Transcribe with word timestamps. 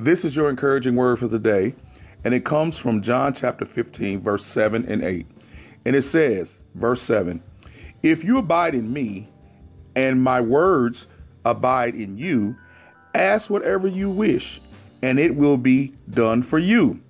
This 0.00 0.24
is 0.24 0.36
your 0.36 0.48
encouraging 0.48 0.94
word 0.94 1.18
for 1.18 1.26
the 1.26 1.40
day, 1.40 1.74
and 2.22 2.32
it 2.32 2.44
comes 2.44 2.78
from 2.78 3.02
John 3.02 3.34
chapter 3.34 3.64
15, 3.64 4.20
verse 4.20 4.46
7 4.46 4.86
and 4.86 5.02
8. 5.02 5.26
And 5.86 5.96
it 5.96 6.02
says, 6.02 6.62
verse 6.76 7.02
7 7.02 7.42
If 8.04 8.22
you 8.22 8.38
abide 8.38 8.76
in 8.76 8.92
me, 8.92 9.28
and 9.96 10.22
my 10.22 10.40
words 10.40 11.08
abide 11.44 11.96
in 11.96 12.16
you, 12.16 12.56
ask 13.16 13.50
whatever 13.50 13.88
you 13.88 14.08
wish, 14.08 14.60
and 15.02 15.18
it 15.18 15.34
will 15.34 15.56
be 15.56 15.92
done 16.10 16.44
for 16.44 16.60
you. 16.60 17.00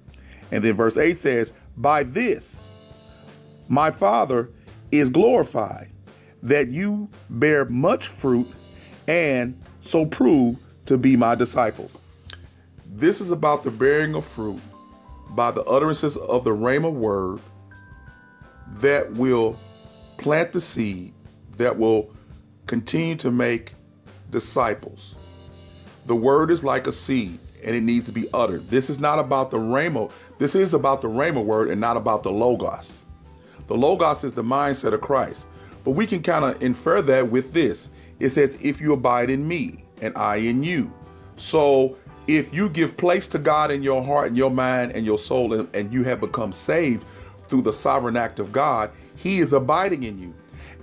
And 0.51 0.65
then 0.65 0.73
verse 0.73 0.97
8 0.97 1.19
says, 1.19 1.53
By 1.77 2.05
this 2.05 2.71
my 3.69 3.91
Father 3.91 4.49
is 4.93 5.11
glorified, 5.11 5.91
that 6.43 6.69
you 6.69 7.11
bear 7.29 7.67
much 7.67 8.09
fruit 8.09 8.49
and 9.07 9.63
so 9.83 10.07
prove 10.07 10.57
to 10.87 10.97
be 10.97 11.17
my 11.17 11.35
disciples. 11.35 11.99
This 12.99 13.21
is 13.21 13.31
about 13.31 13.63
the 13.63 13.71
bearing 13.71 14.17
of 14.17 14.25
fruit 14.25 14.61
by 15.31 15.53
the 15.53 15.63
utterances 15.67 16.17
of 16.17 16.43
the 16.43 16.51
Rhema 16.51 16.93
word 16.93 17.39
that 18.81 19.13
will 19.13 19.57
plant 20.17 20.53
the 20.53 20.61
seed 20.61 21.15
that 21.59 21.79
will 21.79 22.11
continue 22.67 23.15
to 23.15 23.31
make 23.31 23.75
disciples. 24.33 25.15
The 26.07 26.17
word 26.17 26.51
is 26.51 26.65
like 26.65 26.89
a 26.89 26.93
seed 26.93 27.39
and 27.63 27.77
it 27.77 27.83
needs 27.83 28.07
to 28.07 28.13
be 28.13 28.29
uttered. 28.35 28.69
This 28.69 28.91
is 28.91 28.99
not 28.99 29.21
about 29.21 29.53
the 29.53 29.59
Rhema. 29.59 30.11
This 30.41 30.57
is 30.57 30.75
about 30.75 31.01
the 31.01 31.09
Rhema 31.09 31.45
word 31.45 31.71
and 31.71 31.81
not 31.81 31.97
about 31.97 32.25
the 32.25 32.33
Logos. 32.33 33.05
The 33.69 33.77
Logos 33.77 34.25
is 34.25 34.33
the 34.33 34.43
mindset 34.43 34.93
of 34.93 35.03
Christ. 35.03 35.47
But 35.85 35.93
we 35.93 36.05
can 36.05 36.21
kind 36.21 36.45
of 36.45 36.61
infer 36.61 37.01
that 37.03 37.31
with 37.31 37.53
this. 37.53 37.91
It 38.19 38.31
says, 38.31 38.59
if 38.61 38.81
you 38.81 38.93
abide 38.93 39.31
in 39.31 39.47
me 39.47 39.85
and 40.03 40.17
I 40.17 40.39
in 40.39 40.65
you. 40.65 40.93
So 41.37 41.97
if 42.29 42.55
you 42.55 42.69
give 42.69 42.97
place 42.97 43.27
to 43.29 43.39
God 43.39 43.73
in 43.73 43.83
your 43.83 44.05
heart 44.05 44.29
and 44.29 44.37
your 44.37 44.51
mind 44.51 44.93
and 44.93 45.05
your 45.05 45.19
soul 45.19 45.55
and, 45.55 45.75
and 45.75 45.93
you 45.93 46.05
have 46.05 46.21
become 46.21 46.53
saved 46.53 47.05
through 47.49 47.63
the 47.63 47.73
sovereign 47.73 48.17
act 48.17 48.39
of 48.39 48.53
God, 48.53 48.91
He 49.17 49.39
is 49.39 49.55
abiding 49.55 50.05
in 50.05 50.19
you. 50.19 50.35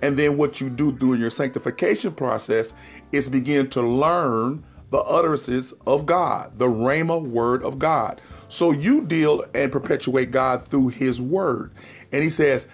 And 0.02 0.18
then 0.18 0.38
what 0.38 0.60
you 0.60 0.70
do 0.70 0.92
during 0.92 1.22
your 1.22 1.30
sanctification 1.30 2.14
process 2.14 2.74
is 3.12 3.30
begin 3.30 3.70
to 3.70 3.82
learn 3.82 4.64
the 4.90 4.98
utterances 5.00 5.74
of 5.88 6.06
God, 6.06 6.58
the 6.58 6.68
Rhema 6.68 7.22
word 7.22 7.64
of 7.64 7.78
God. 7.80 8.22
So 8.50 8.72
you 8.72 9.02
deal 9.02 9.46
and 9.54 9.72
perpetuate 9.72 10.32
God 10.32 10.68
through 10.68 10.90
his 10.90 11.22
word. 11.22 11.72
And 12.12 12.24
he 12.24 12.30
says, 12.30 12.68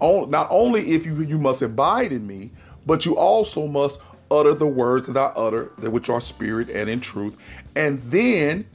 not 0.00 0.48
only 0.50 0.92
if 0.92 1.04
you 1.04 1.20
you 1.22 1.38
must 1.38 1.62
abide 1.62 2.12
in 2.12 2.26
me, 2.26 2.50
but 2.86 3.04
you 3.04 3.16
also 3.16 3.66
must 3.66 4.00
utter 4.30 4.54
the 4.54 4.66
words 4.66 5.08
that 5.08 5.18
I 5.18 5.26
utter, 5.36 5.72
that 5.78 5.90
which 5.90 6.08
are 6.08 6.20
spirit 6.20 6.70
and 6.70 6.88
in 6.88 7.00
truth. 7.00 7.36
And 7.76 8.00
then 8.04 8.66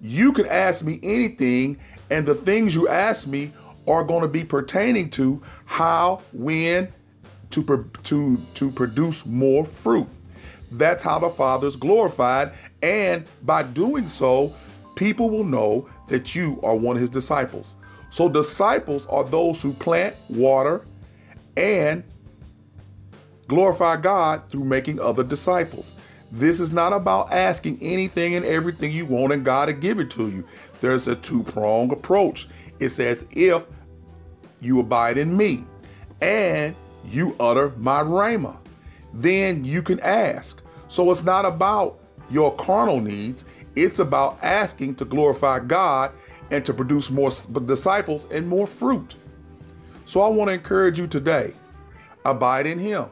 you 0.00 0.32
can 0.32 0.46
ask 0.46 0.84
me 0.84 1.00
anything, 1.02 1.78
and 2.10 2.26
the 2.26 2.34
things 2.34 2.74
you 2.74 2.88
ask 2.88 3.26
me 3.26 3.52
are 3.86 4.04
going 4.04 4.22
to 4.22 4.28
be 4.28 4.44
pertaining 4.44 5.10
to 5.10 5.42
how, 5.64 6.22
when, 6.32 6.88
to, 7.50 7.90
to, 8.04 8.36
to 8.54 8.70
produce 8.70 9.24
more 9.24 9.64
fruit. 9.64 10.08
That's 10.72 11.02
how 11.02 11.18
the 11.18 11.30
Father 11.30 11.66
is 11.66 11.76
glorified. 11.76 12.52
And 12.82 13.24
by 13.42 13.62
doing 13.62 14.06
so, 14.06 14.54
people 14.94 15.30
will 15.30 15.44
know 15.44 15.88
that 16.08 16.34
you 16.34 16.60
are 16.62 16.76
one 16.76 16.96
of 16.96 17.00
his 17.00 17.10
disciples. 17.10 17.76
So, 18.10 18.28
disciples 18.28 19.06
are 19.06 19.24
those 19.24 19.60
who 19.60 19.72
plant, 19.74 20.16
water, 20.28 20.86
and 21.56 22.02
glorify 23.48 23.96
God 23.96 24.42
through 24.50 24.64
making 24.64 25.00
other 25.00 25.24
disciples. 25.24 25.92
This 26.30 26.60
is 26.60 26.70
not 26.70 26.92
about 26.92 27.32
asking 27.32 27.78
anything 27.80 28.34
and 28.34 28.44
everything 28.44 28.92
you 28.92 29.06
want 29.06 29.32
and 29.32 29.44
God 29.44 29.66
to 29.66 29.72
give 29.72 29.98
it 29.98 30.10
to 30.12 30.28
you. 30.28 30.46
There's 30.80 31.08
a 31.08 31.16
two 31.16 31.42
pronged 31.42 31.92
approach. 31.92 32.48
It 32.78 32.90
says, 32.90 33.24
if 33.30 33.66
you 34.60 34.80
abide 34.80 35.18
in 35.18 35.36
me 35.36 35.64
and 36.20 36.74
you 37.06 37.34
utter 37.40 37.72
my 37.78 38.02
rhema, 38.02 38.56
then 39.14 39.64
you 39.64 39.82
can 39.82 39.98
ask. 40.00 40.62
So 40.88 41.10
it's 41.10 41.22
not 41.22 41.44
about 41.44 41.98
your 42.30 42.54
carnal 42.56 43.00
needs, 43.00 43.44
it's 43.74 43.98
about 43.98 44.38
asking 44.42 44.96
to 44.96 45.04
glorify 45.04 45.60
God 45.60 46.12
and 46.50 46.64
to 46.64 46.74
produce 46.74 47.10
more 47.10 47.30
disciples 47.64 48.26
and 48.30 48.46
more 48.46 48.66
fruit. 48.66 49.14
So 50.04 50.20
I 50.20 50.28
want 50.28 50.48
to 50.48 50.54
encourage 50.54 50.98
you 50.98 51.06
today 51.06 51.54
abide 52.24 52.66
in 52.66 52.78
Him. 52.78 53.06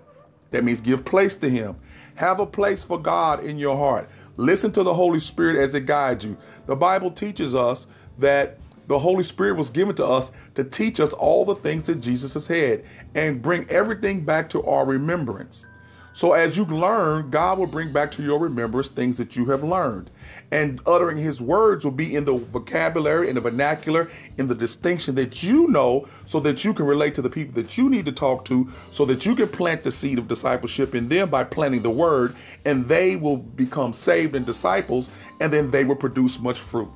That 0.51 0.65
means 0.65 0.81
give 0.81 1.05
place 1.05 1.35
to 1.37 1.49
Him. 1.49 1.77
Have 2.17 2.41
a 2.41 2.47
place 2.47 2.83
for 2.83 2.99
God 2.99 3.45
in 3.45 3.59
your 3.59 3.77
heart. 3.77 4.09
Listen 4.37 4.73
to 4.73 4.83
the 4.83 4.95
Holy 4.95 5.21
Spirit 5.21 5.57
as 5.57 5.75
it 5.75 5.87
guides 5.87 6.25
you. 6.25 6.37
The 6.67 6.77
Bible 6.77 7.11
teaches 7.11 7.55
us 7.55 7.87
that 8.19 8.59
the 8.87 8.99
Holy 8.99 9.25
Spirit 9.25 9.57
was 9.57 9.71
given 9.71 9.95
to 9.97 10.07
us 10.07 10.31
to 10.55 10.65
teach 10.65 11.01
us 11.01 11.13
all 11.13 11.45
the 11.45 11.55
things 11.55 11.85
that 11.85 12.01
Jesus 12.01 12.35
has 12.35 12.47
had 12.47 12.85
and 13.15 13.43
bring 13.43 13.69
everything 13.69 14.25
back 14.25 14.49
to 14.51 14.63
our 14.65 14.87
remembrance. 14.87 15.67
So 16.17 16.33
as 16.33 16.57
you 16.57 16.65
learn, 16.65 17.29
God 17.29 17.59
will 17.59 17.67
bring 17.67 17.93
back 17.93 18.11
to 18.13 18.23
your 18.23 18.39
remembrance 18.39 18.89
things 18.89 19.19
that 19.19 19.37
you 19.37 19.45
have 19.51 19.63
learned. 19.63 20.09
And 20.51 20.81
uttering 20.87 21.19
his 21.19 21.43
words 21.43 21.85
will 21.85 21.93
be 21.93 22.17
in 22.17 22.25
the 22.25 22.33
vocabulary, 22.33 23.29
in 23.29 23.35
the 23.35 23.43
vernacular, 23.43 24.09
in 24.39 24.49
the 24.49 24.55
distinction 24.55 25.15
that 25.17 25.43
you 25.43 25.69
know, 25.69 26.09
so 26.25 26.41
that 26.41 26.65
you 26.65 26.73
can 26.73 26.87
relate 26.87 27.13
to 27.17 27.23
the 27.23 27.29
people 27.29 27.53
that 27.61 27.77
you 27.77 27.91
need 27.91 28.07
to 28.07 28.13
talk 28.13 28.47
to, 28.47 28.67
so 28.93 29.05
that 29.05 29.27
you 29.27 29.35
can 29.35 29.47
plant 29.47 29.83
the 29.83 29.93
seed 29.93 30.19
of 30.19 30.27
discipleship 30.27 30.95
in 30.95 31.07
them 31.07 31.29
by 31.29 31.45
planting 31.45 31.83
the 31.83 31.91
word, 31.91 32.35
and 32.65 32.89
they 32.89 33.17
will 33.17 33.37
become 33.37 33.93
saved 33.93 34.35
and 34.35 34.47
disciples, 34.47 35.11
and 35.43 35.53
then 35.53 35.71
they 35.71 35.85
will 35.85 35.97
produce 35.97 36.39
much 36.39 36.61
fruit. 36.61 36.89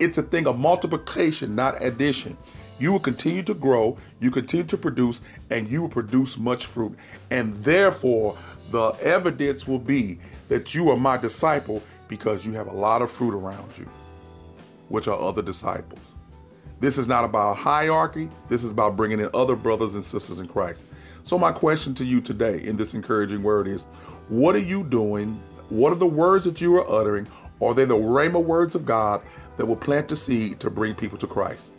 It's 0.00 0.16
a 0.16 0.22
thing 0.22 0.46
of 0.46 0.58
multiplication, 0.58 1.54
not 1.54 1.84
addition. 1.84 2.38
You 2.78 2.90
will 2.90 3.00
continue 3.00 3.42
to 3.44 3.54
grow, 3.54 3.96
you 4.18 4.30
continue 4.32 4.66
to 4.66 4.76
produce, 4.76 5.20
and 5.50 5.68
you 5.68 5.82
will 5.82 5.88
produce 5.88 6.36
much 6.36 6.66
fruit. 6.66 6.96
And 7.30 7.62
therefore, 7.62 8.36
the 8.70 8.92
evidence 9.00 9.66
will 9.66 9.78
be 9.78 10.18
that 10.48 10.74
you 10.74 10.90
are 10.90 10.96
my 10.96 11.16
disciple 11.16 11.82
because 12.08 12.44
you 12.44 12.52
have 12.52 12.66
a 12.66 12.72
lot 12.72 13.02
of 13.02 13.10
fruit 13.10 13.34
around 13.34 13.70
you, 13.78 13.88
which 14.88 15.08
are 15.08 15.18
other 15.18 15.42
disciples. 15.42 16.00
This 16.80 16.98
is 16.98 17.06
not 17.06 17.24
about 17.24 17.56
hierarchy, 17.56 18.28
this 18.48 18.64
is 18.64 18.70
about 18.70 18.96
bringing 18.96 19.20
in 19.20 19.30
other 19.34 19.54
brothers 19.54 19.94
and 19.94 20.04
sisters 20.04 20.38
in 20.38 20.46
Christ. 20.46 20.84
So, 21.24 21.38
my 21.38 21.52
question 21.52 21.94
to 21.94 22.04
you 22.04 22.20
today 22.20 22.60
in 22.62 22.76
this 22.76 22.94
encouraging 22.94 23.42
word 23.42 23.68
is 23.68 23.84
what 24.28 24.56
are 24.56 24.58
you 24.58 24.82
doing? 24.82 25.40
What 25.68 25.92
are 25.92 25.96
the 25.96 26.06
words 26.06 26.44
that 26.44 26.60
you 26.60 26.76
are 26.76 26.90
uttering? 26.90 27.28
Are 27.60 27.74
they 27.74 27.84
the 27.84 27.94
Rhema 27.94 28.42
words 28.42 28.74
of 28.74 28.84
God 28.84 29.22
that 29.56 29.66
will 29.66 29.76
plant 29.76 30.08
the 30.08 30.16
seed 30.16 30.58
to 30.60 30.70
bring 30.70 30.94
people 30.94 31.18
to 31.18 31.26
Christ? 31.26 31.72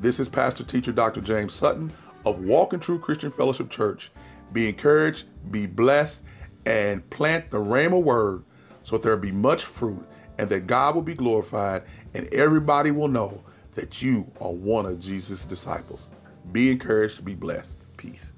This 0.00 0.20
is 0.20 0.28
Pastor 0.28 0.62
Teacher 0.62 0.92
Dr. 0.92 1.20
James 1.20 1.52
Sutton 1.52 1.92
of 2.24 2.38
Walk 2.38 2.72
in 2.72 2.78
True 2.78 3.00
Christian 3.00 3.32
Fellowship 3.32 3.68
Church. 3.68 4.12
Be 4.52 4.68
encouraged, 4.68 5.26
be 5.50 5.66
blessed, 5.66 6.22
and 6.66 7.08
plant 7.10 7.50
the 7.50 7.58
Rhema 7.58 8.02
word 8.02 8.44
so 8.82 8.96
that 8.96 9.02
there 9.02 9.16
be 9.16 9.32
much 9.32 9.64
fruit 9.64 10.06
and 10.38 10.48
that 10.50 10.66
God 10.66 10.94
will 10.94 11.02
be 11.02 11.14
glorified 11.14 11.82
and 12.14 12.32
everybody 12.32 12.90
will 12.90 13.08
know 13.08 13.42
that 13.74 14.02
you 14.02 14.30
are 14.40 14.52
one 14.52 14.86
of 14.86 14.98
Jesus' 15.00 15.44
disciples. 15.44 16.08
Be 16.52 16.70
encouraged, 16.70 17.24
be 17.24 17.34
blessed. 17.34 17.78
Peace. 17.96 18.32